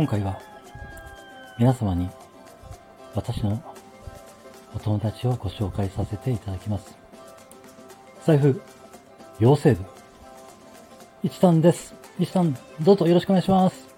[0.00, 0.40] 今回は
[1.58, 2.08] 皆様に
[3.14, 3.62] 私の
[4.74, 6.96] お友達をご紹介させていただきます。
[8.24, 8.62] 財布、
[9.40, 9.84] 妖精部、
[11.22, 11.94] 一さんです。
[12.18, 13.94] 一さん、どうぞよろしくお願いします。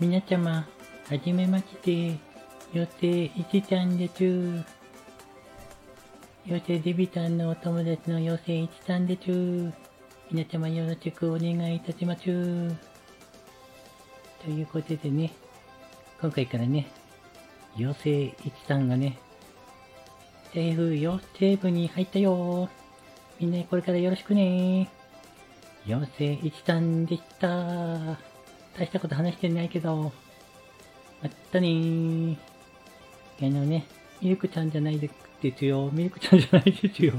[0.00, 0.66] 皆様、は
[1.22, 2.16] じめまして、
[2.72, 4.64] 妖精一ちゃんでちゅ
[6.46, 9.70] 妖精デビタンのお友達の妖精一さんでちゅ
[10.30, 12.97] 皆様よろしくお願いいたします。
[14.44, 15.32] ということでね、
[16.20, 16.86] 今回からね、
[17.76, 19.18] 妖精一さんがね、
[20.46, 22.68] 政府妖精部に入ったよ
[23.38, 24.88] みんなこれからよろしくね
[25.86, 27.48] 妖精一さんでした。
[28.76, 30.12] 大したこと話してないけど、
[31.22, 32.36] まったねー。
[33.40, 33.86] あのね、
[34.20, 35.10] ミルクちゃんじゃないで
[35.56, 35.90] すよ。
[35.92, 37.14] ミルクちゃんじゃないですよ。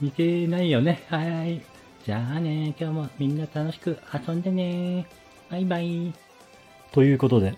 [0.00, 1.04] 似てないよね。
[1.08, 1.62] はい。
[2.04, 5.06] じゃあね、今日もみんな楽しく遊んでね。
[5.50, 6.12] バイバイ。
[6.92, 7.54] ということで、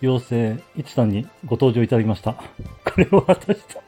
[0.00, 2.34] 妖精、いちさんにご登場いただきました。
[2.34, 2.42] こ
[2.96, 3.80] れを私と、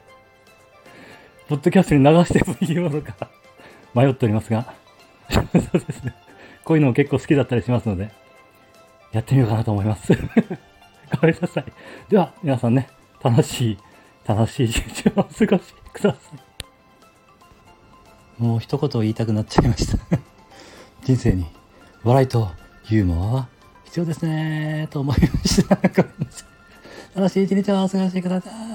[1.47, 3.29] ポッドキャストに流してもいいものか
[3.93, 4.73] 迷っておりますが、
[5.29, 5.59] そうで
[5.93, 6.15] すね。
[6.63, 8.11] こういうのも結構好きだったりしますので、
[9.11, 10.13] やってみようかなと思います。
[11.21, 11.65] ごめんなさい。
[12.09, 12.89] では、皆さんね、
[13.23, 13.77] 楽しい、
[14.25, 16.55] 楽しい一日をお過ごしください。
[18.37, 19.97] もう一言言いたくなっちゃいました
[21.03, 21.45] 人生に
[22.03, 22.49] 笑いと
[22.89, 23.47] ユーモアは
[23.95, 25.79] 必要ですねと思いました。
[27.15, 28.74] 楽しい一日をお過ごしください。